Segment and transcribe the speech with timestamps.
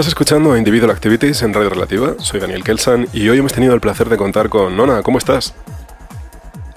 [0.00, 2.14] Estás escuchando Individual Activities en Radio Relativa.
[2.20, 5.02] Soy Daniel Kelsan y hoy hemos tenido el placer de contar con Nona.
[5.02, 5.52] ¿Cómo estás?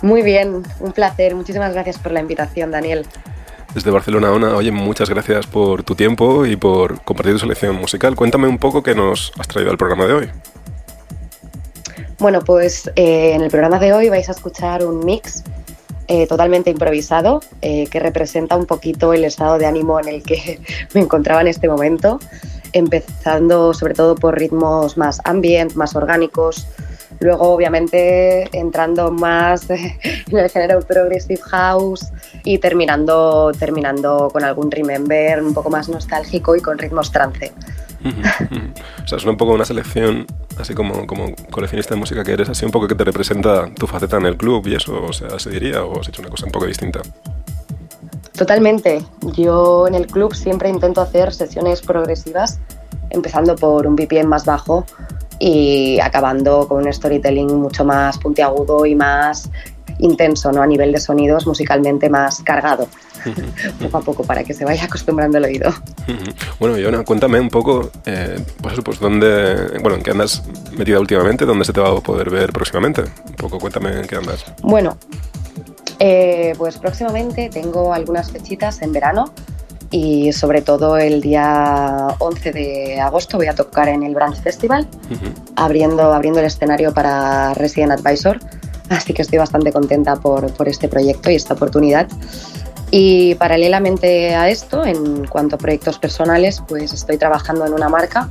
[0.02, 1.34] Muy bien, un placer.
[1.34, 3.06] Muchísimas gracias por la invitación, Daniel.
[3.74, 8.14] Desde Barcelona, Ona, oye, muchas gracias por tu tiempo y por compartir tu selección musical.
[8.18, 10.30] Cuéntame un poco qué nos has traído al programa de hoy.
[12.20, 15.46] Bueno, pues eh, en el programa de hoy vais a escuchar un mix
[16.10, 20.60] eh, totalmente improvisado eh, que representa un poquito el estado de ánimo en el que
[20.94, 22.20] me encontraba en este momento,
[22.74, 26.68] empezando sobre todo por ritmos más ambient, más orgánicos,
[27.20, 32.12] luego obviamente entrando más en el género progressive house
[32.44, 37.52] y terminando, terminando con algún remember un poco más nostálgico y con ritmos trance.
[38.04, 40.26] o sea, es un poco una selección,
[40.60, 43.88] así como, como coleccionista de música que eres, así un poco que te representa tu
[43.88, 46.46] faceta en el club y eso, o sea, se diría, o has hecho una cosa
[46.46, 47.02] un poco distinta.
[48.36, 49.04] Totalmente.
[49.36, 52.60] Yo en el club siempre intento hacer sesiones progresivas,
[53.10, 54.86] empezando por un BPM más bajo
[55.40, 59.50] y acabando con un storytelling mucho más puntiagudo y más
[60.00, 60.62] intenso, ¿no?
[60.62, 62.88] A nivel de sonidos, musicalmente más cargado,
[63.82, 65.74] poco a poco, para que se vaya acostumbrando el oído.
[66.60, 70.44] Bueno, Yona, cuéntame un poco, eh, pues, pues dónde, bueno, en qué andas
[70.78, 73.02] metida últimamente, dónde se te va a poder ver próximamente.
[73.02, 74.46] Un poco, cuéntame en qué andas.
[74.62, 74.98] Bueno,
[76.06, 79.32] eh, pues próximamente tengo algunas fechitas en verano
[79.90, 84.86] y sobre todo el día 11 de agosto voy a tocar en el Branch Festival,
[85.56, 88.38] abriendo, abriendo el escenario para Resident Advisor
[88.90, 92.08] Así que estoy bastante contenta por, por este proyecto y esta oportunidad.
[92.92, 98.30] Y paralelamente a esto, en cuanto a proyectos personales, pues estoy trabajando en una marca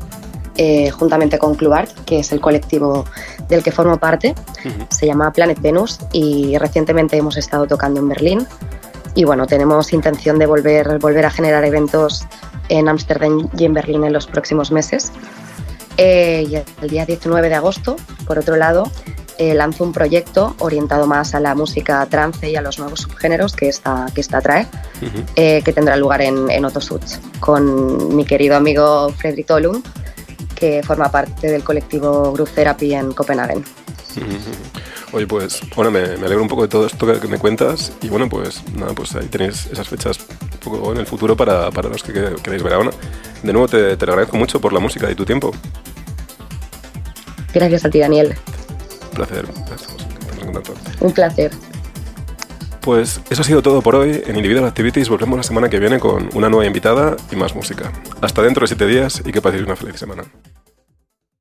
[0.57, 3.05] eh, juntamente con Clubart, que es el colectivo
[3.49, 4.35] del que formo parte.
[4.91, 8.47] Se llama Planet Venus y recientemente hemos estado tocando en Berlín.
[9.15, 12.27] Y bueno, tenemos intención de volver, volver a generar eventos
[12.69, 15.13] en Ámsterdam y en Berlín en los próximos meses.
[15.99, 17.97] Eh, y el día 19 de agosto,
[18.27, 18.91] por otro lado,
[19.39, 23.55] eh, lanzo un proyecto orientado más a la música trance y a los nuevos subgéneros
[23.55, 24.67] que esta, que esta trae,
[25.37, 26.65] eh, que tendrá lugar en, en
[27.41, 29.83] con mi querido amigo Fredrik Tolum,
[30.63, 33.61] que forma parte del colectivo Group Therapy en Copenhague.
[35.11, 38.29] Oye, pues bueno, me, alegro un poco de todo esto que, me cuentas y bueno,
[38.29, 42.05] pues nada, pues ahí tenéis esas fechas un poco en el futuro para, para los
[42.05, 42.13] que
[42.45, 42.79] queréis ver a.
[42.79, 45.51] De nuevo te, te agradezco mucho por la música y tu tiempo.
[47.53, 48.37] Gracias a ti, Daniel.
[49.11, 49.47] Un placer.
[51.01, 51.51] Un placer.
[52.83, 54.23] Pues eso ha sido todo por hoy.
[54.27, 57.91] En Individual Activities volvemos la semana que viene con una nueva invitada y más música.
[58.21, 60.23] Hasta dentro de siete días y que paséis una feliz semana.